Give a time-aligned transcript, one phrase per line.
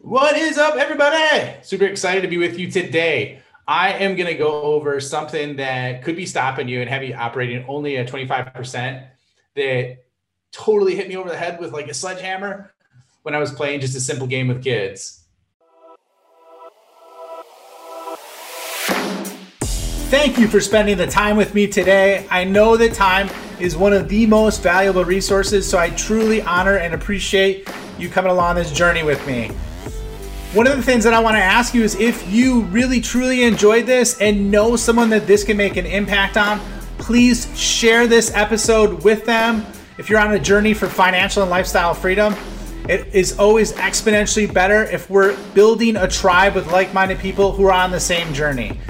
[0.00, 1.56] What is up, everybody?
[1.62, 3.42] Super excited to be with you today.
[3.66, 7.14] I am going to go over something that could be stopping you and have you
[7.14, 9.08] operating only at 25%
[9.56, 9.96] that
[10.52, 12.72] totally hit me over the head with like a sledgehammer
[13.22, 15.24] when I was playing just a simple game with kids.
[20.10, 22.24] Thank you for spending the time with me today.
[22.30, 23.28] I know that time
[23.58, 27.68] is one of the most valuable resources, so I truly honor and appreciate
[27.98, 29.50] you coming along this journey with me.
[30.54, 33.42] One of the things that I want to ask you is if you really truly
[33.42, 36.58] enjoyed this and know someone that this can make an impact on,
[36.96, 39.66] please share this episode with them.
[39.98, 42.34] If you're on a journey for financial and lifestyle freedom,
[42.88, 47.66] it is always exponentially better if we're building a tribe with like minded people who
[47.66, 48.80] are on the same journey.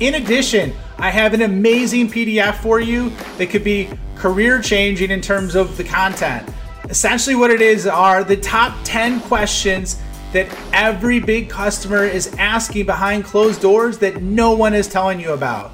[0.00, 5.20] In addition, I have an amazing PDF for you that could be career changing in
[5.20, 6.48] terms of the content.
[6.84, 10.00] Essentially, what it is are the top 10 questions
[10.32, 15.32] that every big customer is asking behind closed doors that no one is telling you
[15.32, 15.70] about.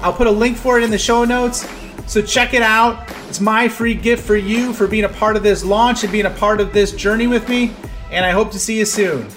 [0.00, 1.68] I'll put a link for it in the show notes.
[2.06, 3.08] So check it out.
[3.28, 6.26] It's my free gift for you for being a part of this launch and being
[6.26, 7.72] a part of this journey with me.
[8.10, 9.28] And I hope to see you soon.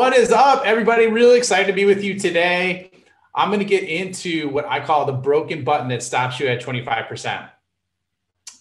[0.00, 1.08] What is up, everybody?
[1.08, 2.90] Really excited to be with you today.
[3.34, 6.62] I'm going to get into what I call the broken button that stops you at
[6.62, 7.50] 25%.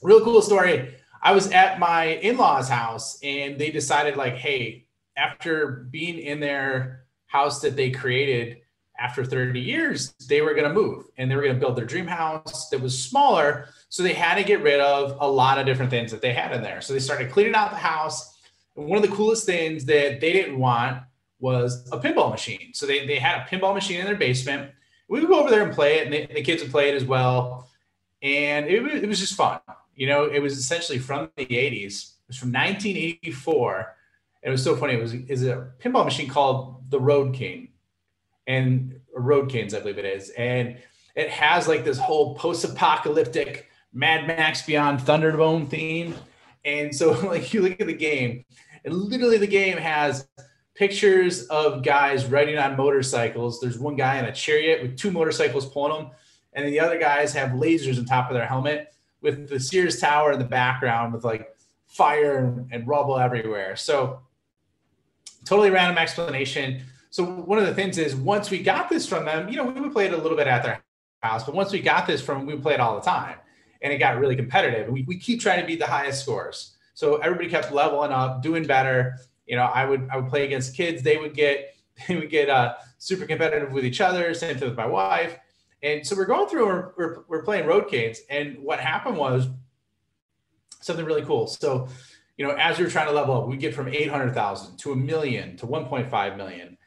[0.01, 0.95] Real cool story.
[1.23, 6.41] I was at my in law's house and they decided, like, hey, after being in
[6.41, 8.57] their house that they created
[8.99, 11.85] after 30 years, they were going to move and they were going to build their
[11.85, 13.69] dream house that was smaller.
[13.87, 16.51] So they had to get rid of a lot of different things that they had
[16.51, 16.81] in there.
[16.81, 18.37] So they started cleaning out the house.
[18.73, 21.03] One of the coolest things that they didn't want
[21.39, 22.71] was a pinball machine.
[22.73, 24.71] So they, they had a pinball machine in their basement.
[25.07, 27.05] We would go over there and play it, and the kids would play it as
[27.05, 27.67] well.
[28.21, 29.59] And it, it was just fun.
[29.95, 31.73] You know, it was essentially from the 80s.
[31.75, 33.95] It was from 1984.
[34.43, 34.93] And It was so funny.
[34.93, 37.69] It was is a pinball machine called the Road King,
[38.47, 40.29] and Road Kings, I believe it is.
[40.31, 40.77] And
[41.15, 46.15] it has like this whole post-apocalyptic Mad Max Beyond Thunderdome theme.
[46.63, 48.45] And so, like, you look at the game,
[48.85, 50.27] and literally the game has
[50.79, 53.59] pictures of guys riding on motorcycles.
[53.59, 56.11] There's one guy in a chariot with two motorcycles pulling them,
[56.53, 60.31] and the other guys have lasers on top of their helmet with the Sears Tower
[60.31, 61.53] in the background with like
[61.87, 63.75] fire and, and rubble everywhere.
[63.75, 64.21] So
[65.43, 66.81] totally random explanation.
[67.09, 69.81] So one of the things is once we got this from them, you know, we
[69.81, 70.81] would play it a little bit at their
[71.21, 73.35] house, but once we got this from them, we would play it all the time.
[73.81, 74.87] And it got really competitive.
[74.87, 76.77] We, we keep trying to beat the highest scores.
[76.93, 79.17] So everybody kept leveling up, doing better
[79.49, 81.01] you know, I would I would play against kids.
[81.01, 81.75] They would get
[82.07, 84.33] they would get uh, super competitive with each other.
[84.33, 85.37] Same thing with my wife.
[85.81, 86.65] And so we're going through.
[86.65, 89.47] We're, we're, we're playing Road Kings, and what happened was
[90.81, 91.47] something really cool.
[91.47, 91.87] So,
[92.37, 94.77] you know, as we were trying to level up, we get from eight hundred thousand
[94.79, 96.77] to a million to one point five million,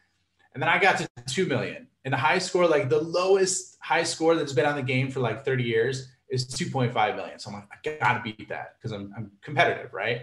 [0.55, 1.89] and then I got to two million.
[2.05, 5.21] And the high score, like the lowest high score that's been on the game for
[5.21, 7.39] like 30 years, is 2.5 million.
[7.39, 10.23] So I'm like, I gotta beat that because I'm, I'm competitive, right?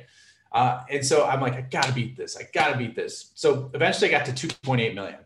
[0.52, 2.38] Uh, and so I'm like, I gotta beat this.
[2.38, 3.32] I gotta beat this.
[3.36, 5.20] So eventually I got to 2.8 million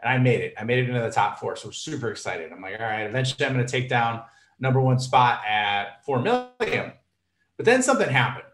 [0.00, 0.54] and I made it.
[0.58, 1.56] I made it into the top four.
[1.56, 2.52] So super excited.
[2.52, 4.22] I'm like, all right, eventually I'm gonna take down
[4.58, 6.92] number one spot at 4 million.
[7.56, 8.46] But then something happened.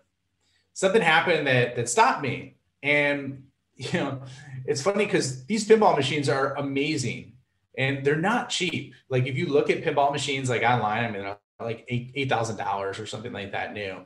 [0.74, 2.56] Something happened that that stopped me.
[2.82, 3.44] And
[3.76, 4.22] you know,
[4.66, 7.32] it's funny because these pinball machines are amazing
[7.78, 8.94] and they're not cheap.
[9.08, 12.98] Like if you look at pinball machines like online, I mean, like eight thousand dollars
[12.98, 14.04] or something like that new.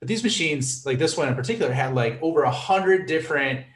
[0.00, 3.66] But these machines, like this one in particular, had like over a hundred different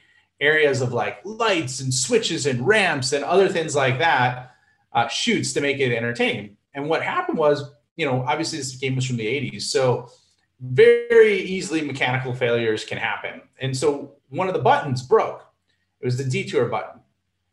[0.40, 4.54] areas of like lights and switches and ramps and other things like that,
[4.92, 6.56] uh, chutes to make it entertaining.
[6.74, 9.62] And what happened was, you know, obviously this game was from the 80s.
[9.62, 10.10] So
[10.60, 13.42] very easily mechanical failures can happen.
[13.60, 15.44] And so one of the buttons broke.
[16.00, 17.00] It was the detour button.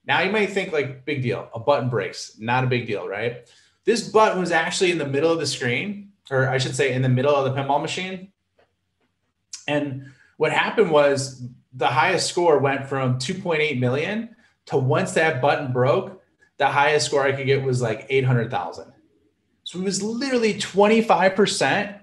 [0.05, 3.47] Now you might think like big deal, a button breaks, not a big deal, right?
[3.85, 7.01] This button was actually in the middle of the screen, or I should say in
[7.01, 8.31] the middle of the pinball machine.
[9.69, 11.43] And what happened was
[11.73, 14.35] the highest score went from 2.8 million
[14.65, 16.21] to once that button broke,
[16.57, 18.91] the highest score I could get was like 800,000.
[19.63, 21.99] So it was literally 25%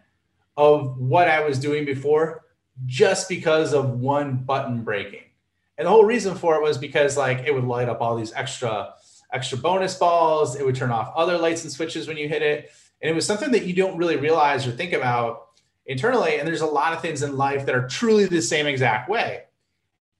[0.56, 2.44] of what I was doing before
[2.86, 5.24] just because of one button breaking.
[5.76, 8.32] And the whole reason for it was because like it would light up all these
[8.32, 8.94] extra
[9.32, 12.70] extra bonus balls, it would turn off other lights and switches when you hit it.
[13.02, 15.45] And it was something that you don't really realize or think about
[15.86, 19.08] internally and there's a lot of things in life that are truly the same exact
[19.08, 19.44] way.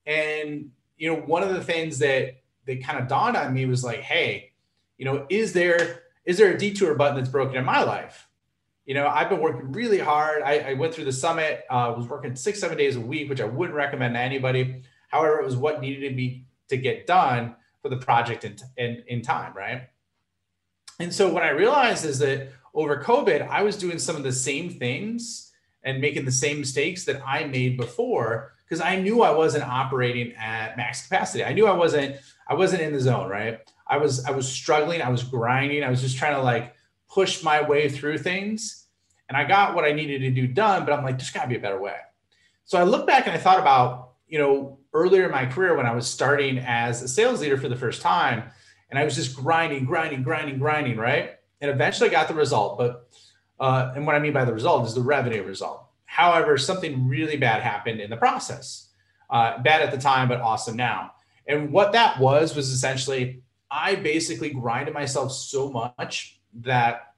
[0.07, 2.37] And you know, one of the things that
[2.67, 4.53] that kind of dawned on me was like, hey,
[4.99, 8.29] you know, is there is there a detour button that's broken in my life?
[8.85, 10.43] You know, I've been working really hard.
[10.43, 13.41] I, I went through the summit, uh, was working six, seven days a week, which
[13.41, 14.83] I wouldn't recommend to anybody.
[15.09, 19.03] However, it was what needed to be to get done for the project in, in,
[19.09, 19.89] in time, right?
[20.99, 24.33] And so what I realized is that over COVID, I was doing some of the
[24.33, 25.46] same things
[25.87, 30.35] and making the same mistakes that I made before because I knew I wasn't operating
[30.35, 31.45] at max capacity.
[31.45, 32.17] I knew I wasn't
[32.49, 33.61] I wasn't in the zone, right?
[33.87, 36.75] I was I was struggling, I was grinding, I was just trying to like
[37.09, 38.87] push my way through things.
[39.29, 41.57] And I got what I needed to do done, but I'm like, there's gotta be
[41.57, 41.97] a better way.
[42.65, 45.87] So I look back and I thought about, you know, earlier in my career when
[45.87, 48.43] I was starting as a sales leader for the first time,
[48.91, 51.37] and I was just grinding, grinding, grinding, grinding, right?
[51.61, 52.77] And eventually I got the result.
[52.79, 53.09] But
[53.59, 55.87] uh, and what I mean by the result is the revenue result.
[56.05, 58.91] However, something really bad happened in the process.
[59.29, 61.13] Uh, bad at the time, but awesome now.
[61.47, 67.15] And what that was was essentially I basically grinded myself so much that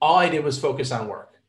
[0.00, 1.40] all I did was focus on work.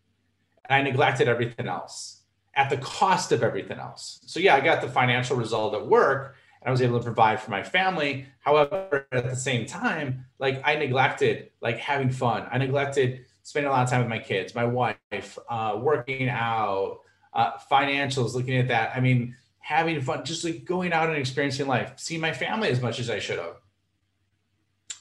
[0.65, 2.21] And I neglected everything else
[2.56, 4.19] at the cost of everything else.
[4.25, 7.39] So yeah, I got the financial result at work and I was able to provide
[7.39, 8.25] for my family.
[8.39, 12.47] However, at the same time, like I neglected like having fun.
[12.51, 17.00] I neglected spending a lot of time with my kids, my wife, uh, working out,
[17.34, 18.95] uh, financials, looking at that.
[18.95, 22.81] I mean, having fun, just like going out and experiencing life, seeing my family as
[22.81, 23.57] much as I should have.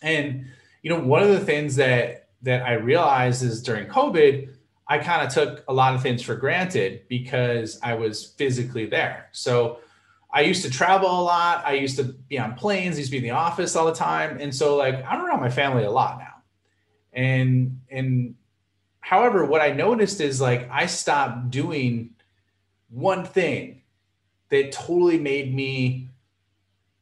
[0.02, 0.46] And
[0.82, 4.48] you know, one of the things that that I realized is during COVID,
[4.88, 9.28] I kind of took a lot of things for granted because I was physically there.
[9.30, 9.78] So
[10.32, 11.64] I used to travel a lot.
[11.64, 13.94] I used to be on planes, I used to be in the office all the
[13.94, 14.38] time.
[14.40, 16.31] And so like I'm around my family a lot now.
[17.12, 18.34] And and
[19.00, 22.10] however, what I noticed is like I stopped doing
[22.90, 23.82] one thing
[24.50, 26.08] that totally made me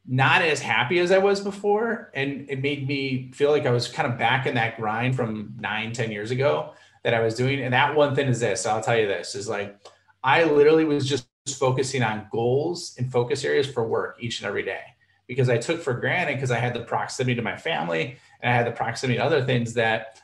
[0.07, 2.11] not as happy as I was before.
[2.15, 5.55] And it made me feel like I was kind of back in that grind from
[5.59, 6.73] nine, ten years ago
[7.05, 7.61] that I was doing.
[7.61, 9.77] And that one thing is this I'll tell you this is like,
[10.23, 11.27] I literally was just
[11.59, 14.83] focusing on goals and focus areas for work each and every day
[15.27, 18.57] because I took for granted because I had the proximity to my family and I
[18.57, 20.21] had the proximity to other things that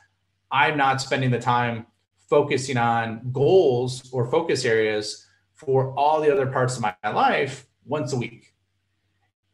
[0.51, 1.85] I'm not spending the time
[2.29, 8.13] focusing on goals or focus areas for all the other parts of my life once
[8.13, 8.53] a week.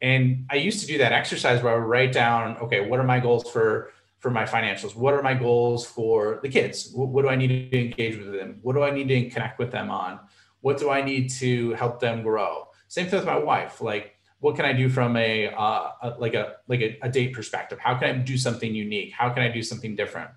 [0.02, 3.04] And I used to do that exercise where I would write down, okay, what are
[3.04, 4.96] my goals for for my financials?
[4.96, 6.90] What are my goals for the kids?
[6.94, 8.58] What, what do I need to engage with them?
[8.62, 10.18] What do I need to connect with them on?
[10.62, 12.68] What do I need to help them grow?
[12.88, 13.82] Same thing with my wife.
[13.82, 14.13] Like,
[14.44, 17.78] what can I do from a, uh, a like a like a, a date perspective?
[17.78, 19.10] How can I do something unique?
[19.10, 20.32] How can I do something different?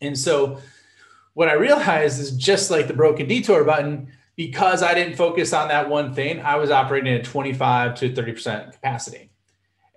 [0.00, 0.60] And so,
[1.34, 5.66] what I realized is just like the broken detour button because I didn't focus on
[5.68, 9.32] that one thing, I was operating at 25 to 30% capacity.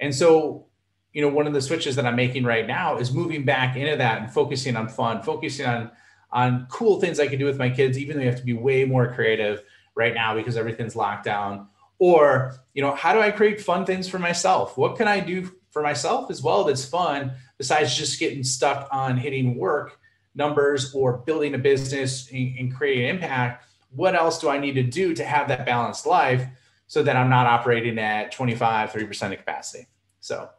[0.02, 0.66] And so,
[1.14, 3.96] you know, one of the switches that I'm making right now is moving back into
[3.96, 5.92] that and focusing on fun, focusing on
[6.32, 8.54] on cool things I can do with my kids, even though you have to be
[8.54, 9.62] way more creative
[9.94, 11.68] right now because everything's locked down.
[12.00, 14.78] Or, you know, how do I create fun things for myself?
[14.78, 19.18] What can I do for myself as well that's fun besides just getting stuck on
[19.18, 20.00] hitting work
[20.36, 23.66] numbers or building a business and, and creating impact?
[23.96, 26.46] what else do I need to do to have that balanced life
[26.88, 29.88] so that I'm not operating at 25, 30% of capacity?
[30.20, 30.50] So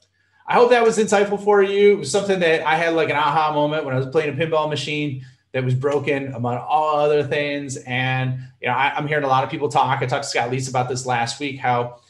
[0.46, 1.92] I hope that was insightful for you.
[1.92, 4.36] It was something that I had like an aha moment when I was playing a
[4.36, 5.24] pinball machine
[5.56, 7.78] that was broken among all other things.
[7.78, 10.02] And you know, I, am hearing a lot of people talk.
[10.02, 12.00] I talked to Scott Leese about this last week, how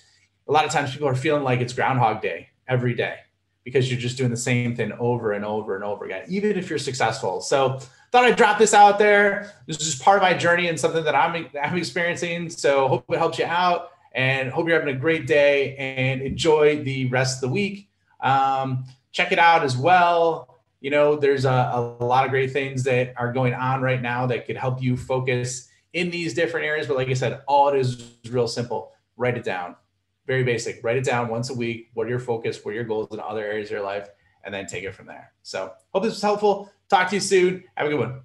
[0.49, 3.19] a lot of times people are feeling like it's Groundhog Day every day
[3.63, 6.69] because you're just doing the same thing over and over and over again, even if
[6.69, 7.41] you're successful.
[7.41, 7.79] So
[8.11, 9.53] thought I'd drop this out there.
[9.69, 12.51] This is just part of my journey and something that I'm, I'm experiencing.
[12.51, 16.83] So hope it helps you out and hope you're having a great day and enjoy
[16.83, 17.89] the rest of the week.
[18.21, 20.56] Um, check it out as well.
[20.87, 24.25] You know, there's a, a lot of great things that are going on right now
[24.27, 26.87] that could help you focus in these different areas.
[26.87, 28.93] But like I said, all it is is real simple.
[29.17, 29.75] Write it down.
[30.29, 30.79] Very basic.
[30.85, 31.91] Write it down once a week.
[31.95, 32.65] What are your focus?
[32.65, 34.09] What are your goals in other areas of your life?
[34.45, 35.33] And then take it from there.
[35.43, 36.71] So hope this was helpful.
[36.89, 37.65] Talk to you soon.
[37.77, 38.21] Have a good one.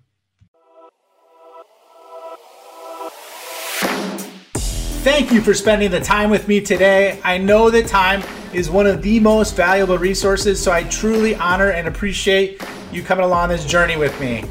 [5.01, 7.19] Thank you for spending the time with me today.
[7.23, 8.21] I know that time
[8.53, 13.25] is one of the most valuable resources, so I truly honor and appreciate you coming
[13.25, 14.41] along this journey with me.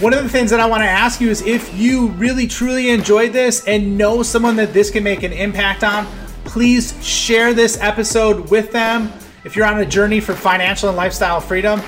[0.00, 2.90] One of the things that I want to ask you is if you really truly
[2.90, 6.06] enjoyed this and know someone that this can make an impact on,
[6.44, 9.12] please share this episode with them.
[9.44, 11.80] If you're on a journey for financial and lifestyle freedom,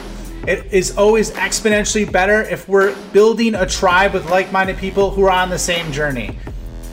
[0.47, 5.25] it is always exponentially better if we're building a tribe with like minded people who
[5.25, 6.39] are on the same journey.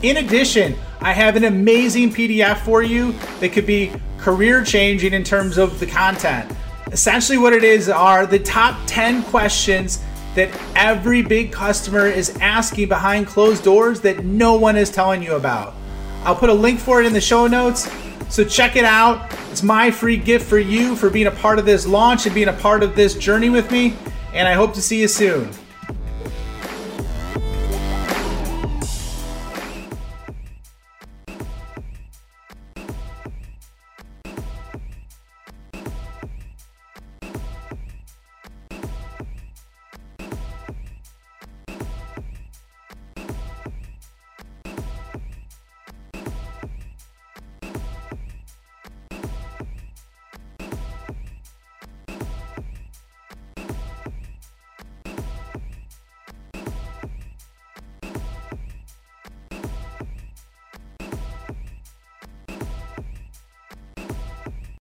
[0.02, 5.22] In addition, I have an amazing PDF for you that could be career changing in
[5.22, 6.50] terms of the content.
[6.92, 10.02] Essentially, what it is are the top 10 questions
[10.34, 15.34] that every big customer is asking behind closed doors that no one is telling you
[15.34, 15.74] about.
[16.24, 17.86] I'll put a link for it in the show notes.
[18.30, 19.30] So check it out.
[19.50, 22.48] It's my free gift for you for being a part of this launch and being
[22.48, 23.94] a part of this journey with me.
[24.32, 25.50] And I hope to see you soon.